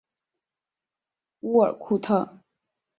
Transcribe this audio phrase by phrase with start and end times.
[1.41, 2.39] 乌尔库特。